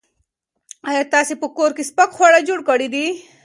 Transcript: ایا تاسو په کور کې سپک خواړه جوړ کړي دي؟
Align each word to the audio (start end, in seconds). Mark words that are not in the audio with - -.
ایا 0.89 1.03
تاسو 1.13 1.33
په 1.41 1.47
کور 1.57 1.71
کې 1.77 1.83
سپک 1.89 2.09
خواړه 2.17 2.39
جوړ 2.47 2.59
کړي 2.69 2.87
دي؟ 2.93 3.05